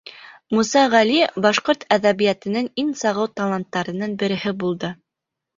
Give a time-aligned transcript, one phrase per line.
[0.53, 4.95] Муса Ғәли башҡорт әҙәбиәтенең иң сағыу таланттарының береһе булды.